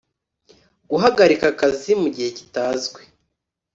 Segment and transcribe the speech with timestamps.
[0.91, 3.01] Guhagarika akazi mu gihe kitazwi